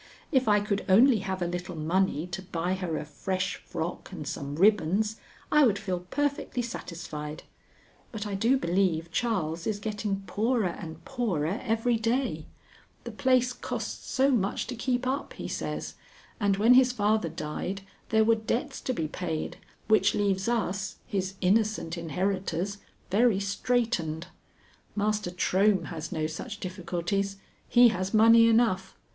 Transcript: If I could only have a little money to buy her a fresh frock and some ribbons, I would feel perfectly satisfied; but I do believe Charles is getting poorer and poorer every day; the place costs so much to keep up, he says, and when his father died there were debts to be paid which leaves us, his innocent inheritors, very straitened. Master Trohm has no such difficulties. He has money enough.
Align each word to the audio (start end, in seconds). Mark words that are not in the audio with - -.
If 0.31 0.47
I 0.47 0.61
could 0.61 0.83
only 0.89 1.19
have 1.19 1.43
a 1.43 1.47
little 1.47 1.75
money 1.75 2.25
to 2.25 2.41
buy 2.41 2.73
her 2.73 2.97
a 2.97 3.05
fresh 3.05 3.57
frock 3.57 4.11
and 4.11 4.25
some 4.27 4.55
ribbons, 4.55 5.17
I 5.51 5.63
would 5.63 5.77
feel 5.77 5.99
perfectly 6.09 6.63
satisfied; 6.63 7.43
but 8.11 8.25
I 8.25 8.33
do 8.33 8.57
believe 8.57 9.11
Charles 9.11 9.67
is 9.67 9.77
getting 9.77 10.23
poorer 10.25 10.69
and 10.69 11.05
poorer 11.05 11.59
every 11.63 11.97
day; 11.97 12.47
the 13.03 13.11
place 13.11 13.53
costs 13.53 14.09
so 14.11 14.31
much 14.31 14.65
to 14.65 14.75
keep 14.75 15.05
up, 15.05 15.33
he 15.33 15.47
says, 15.47 15.93
and 16.39 16.57
when 16.57 16.73
his 16.73 16.91
father 16.91 17.29
died 17.29 17.81
there 18.09 18.23
were 18.23 18.33
debts 18.33 18.81
to 18.81 18.93
be 18.93 19.07
paid 19.07 19.57
which 19.87 20.15
leaves 20.15 20.47
us, 20.49 20.95
his 21.05 21.35
innocent 21.41 21.95
inheritors, 21.95 22.79
very 23.11 23.39
straitened. 23.39 24.25
Master 24.95 25.29
Trohm 25.29 25.89
has 25.89 26.11
no 26.11 26.25
such 26.25 26.59
difficulties. 26.59 27.37
He 27.69 27.89
has 27.89 28.15
money 28.15 28.47
enough. 28.49 28.95